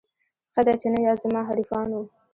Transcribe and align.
ښه 0.53 0.61
دی 0.65 0.75
چي 0.81 0.87
نه 0.93 0.99
یاست 1.05 1.21
زما 1.23 1.41
حریفانو 1.49 2.01